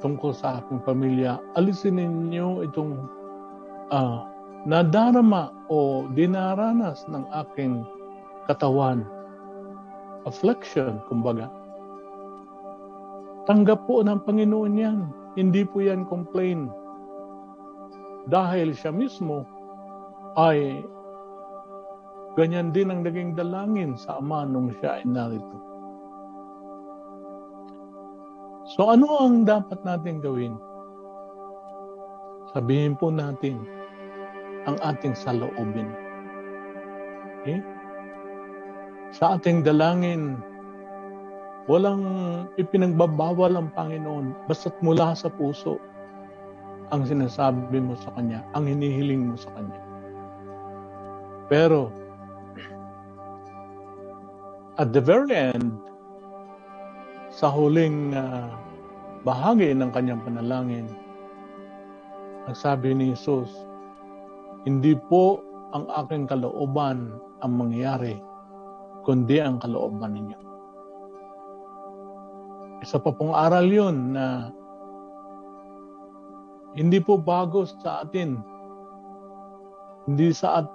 tungkol 0.00 0.32
sa 0.32 0.64
aking 0.64 0.80
pamilya. 0.80 1.36
Alisin 1.60 2.00
ninyo 2.00 2.64
itong 2.64 3.04
uh, 3.92 4.24
nadarama 4.64 5.52
o 5.68 6.08
dinaranas 6.16 7.04
ng 7.12 7.28
aking 7.44 7.84
katawan. 8.48 9.04
Affliction, 10.24 11.04
kumbaga. 11.04 11.52
Tanggap 13.44 13.84
po 13.84 14.00
ng 14.00 14.24
Panginoon 14.24 14.74
yan 14.80 14.98
hindi 15.34 15.66
po 15.66 15.82
yan 15.82 16.06
complain. 16.06 16.70
Dahil 18.30 18.72
siya 18.72 18.94
mismo 18.94 19.44
ay 20.40 20.80
ganyan 22.40 22.72
din 22.72 22.88
ang 22.88 23.04
naging 23.04 23.36
dalangin 23.36 23.98
sa 23.98 24.18
Ama 24.18 24.48
nung 24.48 24.72
siya 24.80 25.02
ay 25.02 25.04
narito. 25.04 25.73
So 28.64 28.88
ano 28.88 29.20
ang 29.20 29.44
dapat 29.44 29.84
natin 29.84 30.24
gawin? 30.24 30.56
Sabihin 32.56 32.96
po 32.96 33.12
natin 33.12 33.60
ang 34.64 34.80
ating 34.80 35.12
saloobin. 35.12 35.92
Okay? 37.44 37.60
Sa 39.12 39.36
ating 39.36 39.60
dalangin, 39.60 40.40
Walang 41.64 42.04
ipinagbabawal 42.60 43.56
ang 43.56 43.72
Panginoon 43.72 44.36
basta't 44.44 44.76
mula 44.84 45.16
sa 45.16 45.32
puso 45.32 45.80
ang 46.92 47.08
sinasabi 47.08 47.80
mo 47.80 47.96
sa 47.96 48.12
Kanya, 48.12 48.44
ang 48.52 48.68
hinihiling 48.68 49.32
mo 49.32 49.36
sa 49.40 49.48
Kanya. 49.56 49.80
Pero, 51.48 51.88
at 54.76 54.92
the 54.92 55.00
very 55.00 55.32
end, 55.32 55.72
sa 57.34 57.50
huling 57.50 58.14
uh, 58.14 58.46
bahagi 59.26 59.74
ng 59.74 59.90
kanyang 59.90 60.22
panalangin, 60.22 60.86
ang 62.46 62.54
sabi 62.54 62.94
ni 62.94 63.10
Jesus, 63.10 63.50
hindi 64.62 64.94
po 65.10 65.42
ang 65.74 65.90
aking 66.06 66.30
kalooban 66.30 67.18
ang 67.42 67.52
mangyari, 67.58 68.22
kundi 69.02 69.42
ang 69.42 69.58
kalooban 69.58 70.14
ninyo. 70.14 70.38
Isa 72.86 73.02
pa 73.02 73.10
pong 73.10 73.34
aral 73.34 73.66
yun 73.66 74.14
na 74.14 74.54
hindi 76.78 77.02
po 77.02 77.18
bago 77.18 77.66
sa 77.66 78.06
atin. 78.06 78.38
Hindi 80.06 80.30
sa, 80.30 80.62
at, 80.62 80.68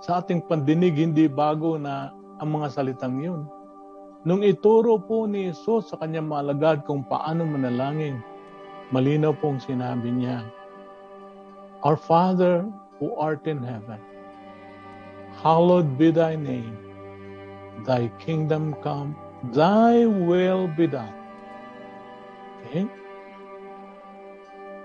sa 0.00 0.24
ating 0.24 0.46
pandinig, 0.48 0.96
hindi 0.96 1.28
bago 1.28 1.76
na 1.76 2.14
ang 2.38 2.56
mga 2.56 2.72
salitang 2.72 3.20
yun. 3.20 3.44
Nung 4.28 4.44
ituro 4.44 5.00
po 5.00 5.24
ni 5.24 5.48
Jesus 5.48 5.88
sa 5.88 5.96
kanyang 5.96 6.28
malagad 6.28 6.84
kung 6.84 7.00
paano 7.00 7.48
manalangin, 7.48 8.20
malinaw 8.92 9.32
pong 9.40 9.56
sinabi 9.56 10.12
niya, 10.12 10.44
Our 11.80 11.96
Father 11.96 12.68
who 13.00 13.16
art 13.16 13.48
in 13.48 13.64
heaven, 13.64 13.96
hallowed 15.40 15.96
be 15.96 16.12
thy 16.12 16.36
name. 16.36 16.76
Thy 17.88 18.12
kingdom 18.20 18.76
come, 18.84 19.16
thy 19.56 20.04
will 20.04 20.68
be 20.76 20.84
done 20.84 21.18
Okay? 22.68 22.84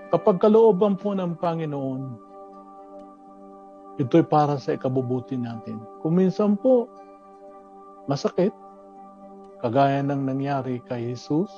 Kapag 0.08 0.40
kalooban 0.40 0.96
po 0.96 1.12
ng 1.12 1.36
Panginoon, 1.36 2.02
ito'y 4.00 4.24
para 4.24 4.56
sa 4.56 4.72
ikabubuti 4.72 5.36
natin. 5.36 5.76
Kung 6.00 6.16
minsan 6.16 6.56
po, 6.56 6.88
masakit, 8.08 8.56
kagaya 9.64 10.04
ng 10.04 10.28
nangyari 10.28 10.76
kay 10.84 11.16
Jesus, 11.16 11.48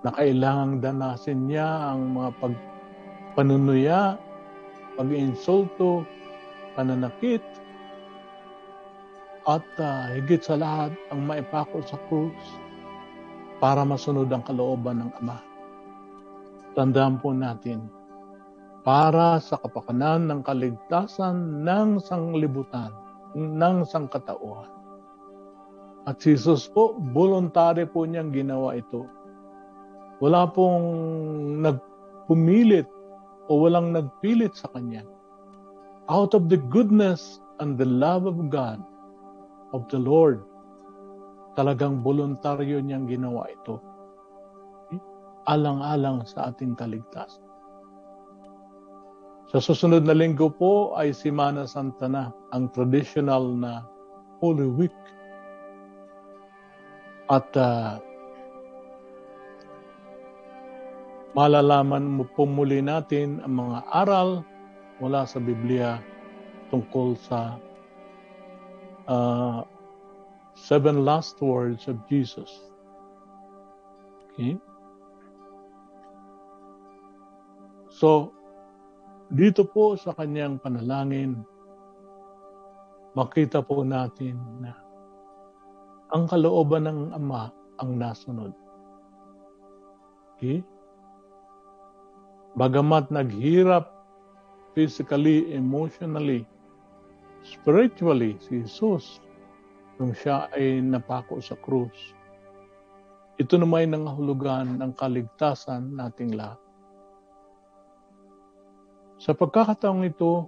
na 0.00 0.12
kailangang 0.16 0.80
danasin 0.80 1.44
niya 1.44 1.92
ang 1.92 2.16
mga 2.16 2.32
pagpanunuya, 2.40 4.16
pag-insulto, 4.96 6.08
pananakit, 6.72 7.44
at 9.44 9.64
uh, 9.76 10.08
higit 10.16 10.40
sa 10.40 10.56
lahat 10.56 10.96
ang 11.12 11.28
maipako 11.28 11.84
sa 11.84 12.00
krus 12.08 12.40
para 13.60 13.84
masunod 13.84 14.32
ang 14.32 14.40
kalooban 14.48 15.04
ng 15.04 15.12
Ama. 15.20 15.38
Tandaan 16.72 17.20
po 17.20 17.36
natin, 17.36 17.84
para 18.80 19.36
sa 19.44 19.60
kapakanan 19.60 20.24
ng 20.32 20.40
kaligtasan 20.40 21.64
ng 21.68 22.00
sanglibutan, 22.00 22.92
ng 23.36 23.84
sangkatauhan. 23.84 24.73
At 26.04 26.20
si 26.20 26.36
Jesus 26.36 26.68
po, 26.68 26.96
voluntary 27.16 27.88
po 27.88 28.04
niyang 28.04 28.32
ginawa 28.32 28.76
ito. 28.76 29.08
Wala 30.20 30.44
pong 30.48 30.84
nagpumilit 31.64 32.88
o 33.48 33.64
walang 33.64 33.96
nagpilit 33.96 34.52
sa 34.52 34.68
Kanya. 34.72 35.04
Out 36.12 36.36
of 36.36 36.52
the 36.52 36.60
goodness 36.68 37.40
and 37.64 37.80
the 37.80 37.88
love 37.88 38.28
of 38.28 38.36
God, 38.52 38.80
of 39.72 39.88
the 39.88 39.96
Lord, 39.96 40.44
Talagang 41.54 42.02
voluntaryo 42.02 42.82
niyang 42.82 43.06
ginawa 43.06 43.46
ito. 43.46 43.78
Alang-alang 45.46 46.26
sa 46.26 46.50
ating 46.50 46.74
kaligtasan. 46.74 47.46
Sa 49.54 49.62
susunod 49.62 50.02
na 50.02 50.18
linggo 50.18 50.50
po 50.50 50.98
ay 50.98 51.14
Simana 51.14 51.62
Santa 51.62 52.10
na, 52.10 52.34
ang 52.50 52.74
traditional 52.74 53.54
na 53.54 53.86
Holy 54.42 54.66
Week. 54.66 54.98
At 57.34 57.50
uh, 57.58 57.98
malalaman 61.34 62.06
mo 62.06 62.30
po 62.30 62.46
muli 62.46 62.78
natin 62.78 63.42
ang 63.42 63.58
mga 63.58 63.78
aral 63.90 64.46
mula 65.02 65.26
sa 65.26 65.42
Biblia 65.42 65.98
tungkol 66.70 67.18
sa 67.18 67.58
uh, 69.10 69.66
seven 70.54 71.02
last 71.02 71.34
words 71.42 71.90
of 71.90 71.98
Jesus. 72.06 72.70
Okay? 74.30 74.54
So, 77.90 78.30
dito 79.34 79.66
po 79.66 79.98
sa 79.98 80.14
kanyang 80.14 80.62
panalangin, 80.62 81.42
makita 83.18 83.58
po 83.58 83.82
natin 83.82 84.38
na 84.62 84.83
ang 86.14 86.30
kalooban 86.30 86.86
ng 86.86 87.10
Ama 87.10 87.50
ang 87.82 87.90
nasunod. 87.98 88.54
Okay? 90.38 90.62
Bagamat 92.54 93.10
naghirap 93.10 93.90
physically, 94.78 95.50
emotionally, 95.50 96.46
spiritually 97.42 98.38
si 98.38 98.62
Jesus 98.62 99.18
nung 99.98 100.14
siya 100.14 100.46
ay 100.54 100.78
napako 100.78 101.42
sa 101.42 101.58
krus. 101.58 102.14
Ito 103.34 103.58
naman 103.58 103.82
ay 103.82 103.88
nangahulugan 103.98 104.78
ng 104.78 104.94
kaligtasan 104.94 105.98
nating 105.98 106.38
lahat. 106.38 106.62
Sa 109.18 109.34
pagkakataong 109.34 110.06
ito, 110.06 110.46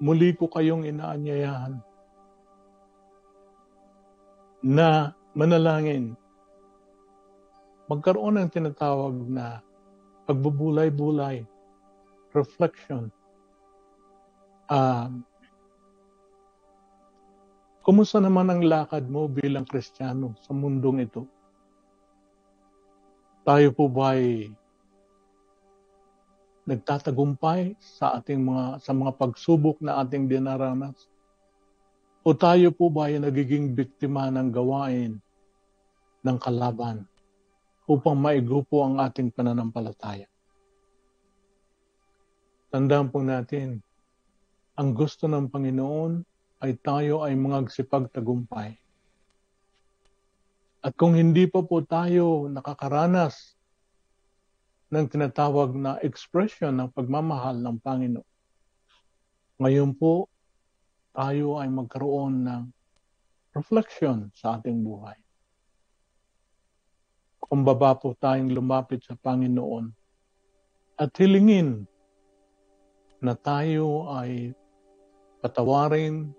muli 0.00 0.32
ko 0.32 0.48
kayong 0.48 0.88
inaanyayahan 0.88 1.76
na 4.64 5.12
manalangin. 5.36 6.16
Magkaroon 7.84 8.40
ng 8.40 8.48
tinatawag 8.48 9.16
na 9.28 9.60
pagbubulay-bulay, 10.24 11.44
reflection. 12.32 13.12
Uh, 14.70 15.10
kumusta 17.82 18.22
naman 18.22 18.46
ang 18.48 18.62
lakad 18.62 19.04
mo 19.10 19.26
bilang 19.26 19.66
Kristiyano 19.66 20.38
sa 20.40 20.54
mundong 20.54 21.02
ito? 21.02 21.26
Tayo 23.42 23.74
po 23.74 23.90
ba 23.90 24.14
ay 24.14 24.54
nagtatagumpay 26.70 27.74
sa 27.82 28.22
ating 28.22 28.38
mga 28.46 28.78
sa 28.78 28.94
mga 28.94 29.18
pagsubok 29.18 29.82
na 29.82 29.98
ating 29.98 30.30
dinaranas? 30.30 31.10
O 32.22 32.30
tayo 32.30 32.70
po 32.70 32.86
ba 32.86 33.10
ay 33.10 33.18
nagiging 33.18 33.74
biktima 33.74 34.30
ng 34.30 34.54
gawain 34.54 35.18
ng 36.22 36.38
kalaban 36.38 37.02
upang 37.90 38.14
maigupo 38.14 38.86
ang 38.86 39.02
ating 39.02 39.34
pananampalataya? 39.34 40.30
Tandaan 42.70 43.10
po 43.10 43.18
natin, 43.26 43.82
ang 44.78 44.94
gusto 44.94 45.26
ng 45.26 45.50
Panginoon 45.50 46.22
ay 46.62 46.78
tayo 46.78 47.26
ay 47.26 47.34
mga 47.34 47.66
tagumpay. 48.14 48.78
At 50.80 50.94
kung 50.94 51.18
hindi 51.18 51.50
pa 51.50 51.66
po 51.66 51.82
tayo 51.82 52.46
nakakaranas 52.46 53.59
ng 54.90 55.06
tinatawag 55.06 55.70
na 55.78 56.02
expression 56.02 56.74
ng 56.74 56.90
pagmamahal 56.90 57.62
ng 57.62 57.76
Panginoon. 57.78 58.30
Ngayon 59.62 59.94
po, 59.94 60.26
tayo 61.14 61.62
ay 61.62 61.70
magkaroon 61.70 62.42
ng 62.42 62.62
reflection 63.54 64.30
sa 64.34 64.58
ating 64.58 64.82
buhay. 64.82 65.18
Kung 67.38 67.66
baba 67.66 67.98
po 67.98 68.14
tayong 68.14 68.50
lumapit 68.50 69.02
sa 69.02 69.18
Panginoon 69.18 69.90
at 70.98 71.10
hilingin 71.18 71.86
na 73.18 73.34
tayo 73.34 74.10
ay 74.16 74.54
patawarin 75.42 76.30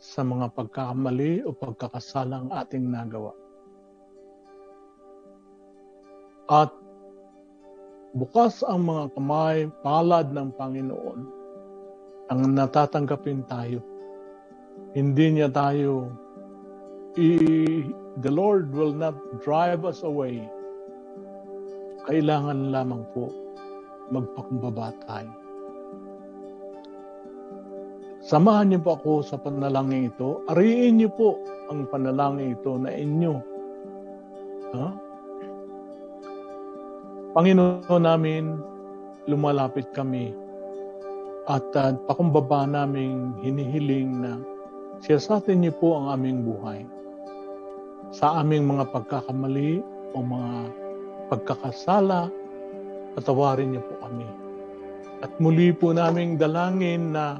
sa 0.00 0.24
mga 0.24 0.50
pagkakamali 0.56 1.44
o 1.44 1.52
pagkakasalang 1.52 2.48
ating 2.50 2.88
nagawa. 2.88 3.36
At 6.50 6.72
bukas 8.14 8.66
ang 8.66 8.90
mga 8.90 9.14
kamay, 9.14 9.70
palad 9.86 10.34
ng 10.34 10.50
Panginoon, 10.58 11.20
ang 12.30 12.40
natatanggapin 12.54 13.46
tayo. 13.46 13.82
Hindi 14.94 15.38
niya 15.38 15.50
tayo, 15.50 16.10
i- 17.14 17.86
the 18.18 18.32
Lord 18.32 18.74
will 18.74 18.94
not 18.94 19.14
drive 19.42 19.86
us 19.86 20.02
away. 20.02 20.42
Kailangan 22.10 22.74
lamang 22.74 23.06
po 23.14 23.30
magpakumbaba 24.10 24.90
tayo. 25.06 25.30
Samahan 28.20 28.68
niyo 28.68 28.84
po 28.84 29.00
ako 29.00 29.12
sa 29.24 29.40
panalangin 29.40 30.12
ito. 30.12 30.44
Ariin 30.52 31.00
niyo 31.00 31.10
po 31.14 31.40
ang 31.72 31.88
panalangin 31.88 32.52
ito 32.52 32.76
na 32.76 32.92
inyo. 32.92 33.34
Huh? 34.76 34.92
Panginoon 37.30 38.02
namin, 38.02 38.58
lumalapit 39.30 39.86
kami 39.94 40.34
at 41.46 41.62
uh, 41.78 41.94
pakumbaba 42.10 42.66
naming 42.66 43.38
hinihiling 43.38 44.18
na 44.18 44.42
siya 44.98 45.22
sa 45.22 45.38
atin 45.38 45.62
niyo 45.62 45.78
po 45.78 45.94
ang 45.94 46.10
aming 46.18 46.42
buhay. 46.42 46.82
Sa 48.10 48.34
aming 48.42 48.66
mga 48.66 48.90
pagkakamali 48.90 49.78
o 50.10 50.16
mga 50.18 50.74
pagkakasala, 51.30 52.34
patawarin 53.14 53.78
niyo 53.78 53.86
po 53.86 53.94
kami. 54.02 54.26
At 55.22 55.30
muli 55.38 55.70
po 55.70 55.94
naming 55.94 56.34
dalangin 56.34 57.14
na 57.14 57.38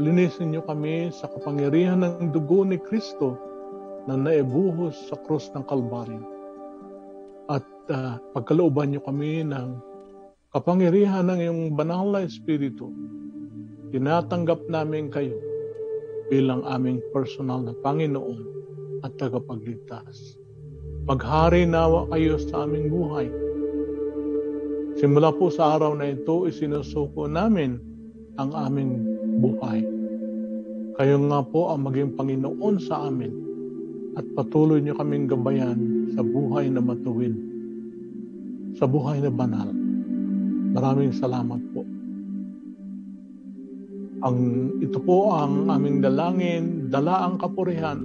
linisin 0.00 0.56
niyo 0.56 0.64
kami 0.64 1.12
sa 1.12 1.28
kapangyarihan 1.28 2.00
ng 2.00 2.32
dugo 2.32 2.64
ni 2.64 2.80
Kristo 2.80 3.36
na 4.08 4.16
naibuhos 4.16 5.12
sa 5.12 5.20
krus 5.20 5.52
ng 5.52 5.68
Kalbaryo 5.68 6.31
uh, 7.90 8.20
pagkalooban 8.36 8.94
niyo 8.94 9.02
kami 9.02 9.42
ng 9.42 9.78
kapangyarihan 10.52 11.26
ng 11.26 11.38
iyong 11.42 11.62
banal 11.74 12.12
na 12.12 12.22
Espiritu. 12.22 12.92
Tinatanggap 13.90 14.68
namin 14.68 15.08
kayo 15.08 15.34
bilang 16.28 16.62
aming 16.68 17.00
personal 17.10 17.64
na 17.64 17.74
Panginoon 17.80 18.40
at 19.02 19.16
tagapagligtas. 19.18 20.38
Maghari 21.08 21.66
nawa 21.66 22.06
kayo 22.14 22.38
sa 22.38 22.64
aming 22.68 22.86
buhay. 22.92 23.28
Simula 25.02 25.34
po 25.34 25.50
sa 25.50 25.74
araw 25.74 25.98
na 25.98 26.14
ito, 26.14 26.46
isinusuko 26.46 27.26
namin 27.26 27.80
ang 28.38 28.54
aming 28.54 29.02
buhay. 29.42 29.82
Kayo 30.94 31.16
nga 31.26 31.40
po 31.42 31.72
ang 31.72 31.88
maging 31.88 32.14
Panginoon 32.14 32.76
sa 32.78 33.08
amin 33.08 33.32
at 34.14 34.24
patuloy 34.36 34.78
niyo 34.78 34.94
kaming 35.00 35.24
gabayan 35.24 36.12
sa 36.12 36.20
buhay 36.20 36.68
na 36.68 36.84
matuwid, 36.84 37.32
sa 38.76 38.88
buhay 38.88 39.20
na 39.20 39.32
banal. 39.32 39.68
Maraming 40.72 41.12
salamat 41.12 41.60
po. 41.76 41.84
Ang, 44.22 44.38
ito 44.78 45.02
po 45.02 45.34
ang 45.34 45.66
aming 45.66 45.98
dalangin, 45.98 46.88
dala 46.88 47.26
ang 47.26 47.36
kapurihan 47.42 48.00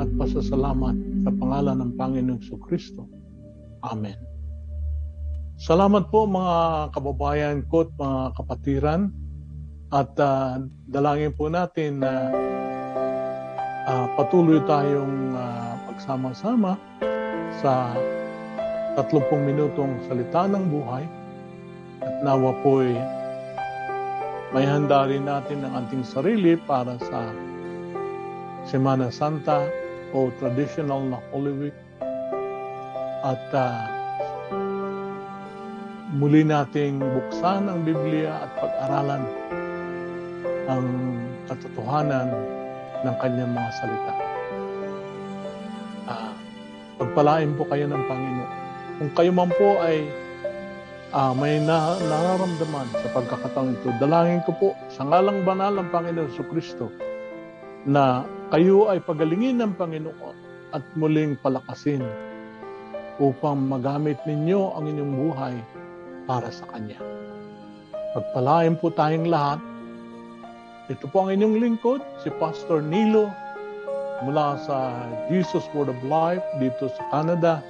at 0.00 0.08
pasasalamat 0.16 0.96
sa 1.22 1.30
pangalan 1.36 1.76
ng 1.84 1.90
Panginoong 1.94 2.42
Kristo. 2.64 3.06
Amen. 3.84 4.16
Salamat 5.62 6.10
po 6.10 6.26
mga 6.26 6.90
kababayan 6.90 7.62
ko 7.70 7.86
at 7.86 7.92
mga 7.94 8.20
kapatiran 8.34 9.00
at 9.92 10.10
uh, 10.16 10.58
dalangin 10.88 11.30
po 11.36 11.52
natin 11.52 12.00
na 12.00 12.32
uh, 13.86 14.06
patuloy 14.16 14.58
tayong 14.64 15.36
uh, 15.36 15.76
magsama-sama 15.92 16.80
sa 17.60 17.92
30 18.94 19.24
minutong 19.40 19.96
salita 20.06 20.44
ng 20.46 20.64
buhay 20.68 21.04
at 22.02 22.14
nawa 22.20 22.52
po'y 22.60 22.92
may 24.52 24.68
handa 24.68 25.08
rin 25.08 25.24
natin 25.24 25.64
ang 25.64 25.86
ating 25.86 26.04
sarili 26.04 26.60
para 26.68 27.00
sa 27.00 27.32
Semana 28.68 29.08
Santa 29.08 29.64
o 30.12 30.28
traditional 30.36 31.08
na 31.08 31.18
Holy 31.32 31.52
Week 31.56 31.78
at 33.24 33.44
uh, 33.56 33.80
muli 36.12 36.44
nating 36.44 37.00
buksan 37.00 37.72
ang 37.72 37.80
Biblia 37.88 38.44
at 38.44 38.50
pag-aralan 38.60 39.24
ang 40.68 40.84
katotohanan 41.48 42.28
ng 43.02 43.14
kanyang 43.18 43.52
mga 43.56 43.70
salita. 43.80 44.32
Pagpalain 47.02 47.50
po 47.58 47.66
kayo 47.66 47.90
ng 47.90 48.02
Panginoon. 48.06 48.61
Kung 49.02 49.18
kayo 49.18 49.34
man 49.34 49.50
po 49.58 49.82
ay 49.82 50.06
ah, 51.10 51.34
may 51.34 51.58
na, 51.58 51.98
nararamdaman 51.98 52.86
sa 52.94 53.10
pagkakataon 53.10 53.74
ito, 53.74 53.90
dalangin 53.98 54.46
ko 54.46 54.54
po 54.54 54.68
sa 54.94 55.02
ngalang 55.02 55.42
banal 55.42 55.74
ng 55.74 55.90
Panginoon 55.90 56.30
sa 56.30 56.46
Kristo 56.46 56.86
na 57.82 58.22
kayo 58.54 58.94
ay 58.94 59.02
pagalingin 59.02 59.58
ng 59.58 59.74
Panginoon 59.74 60.36
at 60.70 60.86
muling 60.94 61.34
palakasin 61.42 62.06
upang 63.18 63.66
magamit 63.66 64.22
ninyo 64.22 64.70
ang 64.78 64.86
inyong 64.86 65.14
buhay 65.18 65.54
para 66.30 66.46
sa 66.54 66.62
Kanya. 66.70 67.02
Pagpalain 68.14 68.78
po 68.78 68.94
tayong 68.94 69.26
lahat. 69.26 69.58
Ito 70.94 71.10
po 71.10 71.26
ang 71.26 71.34
inyong 71.34 71.58
lingkod, 71.58 72.06
si 72.22 72.30
Pastor 72.38 72.78
Nilo 72.78 73.34
mula 74.22 74.62
sa 74.62 74.94
Jesus 75.26 75.66
Word 75.74 75.90
of 75.90 75.98
Life 76.06 76.46
dito 76.62 76.86
sa 76.86 77.02
Canada 77.10 77.66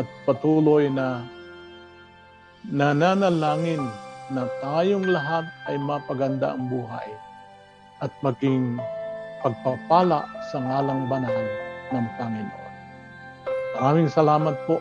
at 0.00 0.08
patuloy 0.24 0.88
na 0.88 1.20
nananalangin 2.72 3.84
na 4.32 4.48
tayong 4.64 5.04
lahat 5.04 5.44
ay 5.68 5.76
mapaganda 5.76 6.56
ang 6.56 6.72
buhay 6.72 7.08
at 8.00 8.08
maging 8.24 8.80
pagpapala 9.44 10.24
sa 10.48 10.56
ngalang 10.60 11.04
banal 11.08 11.36
ng 11.92 12.06
Panginoon. 12.16 12.72
Maraming 13.76 14.08
salamat 14.08 14.56
po 14.64 14.80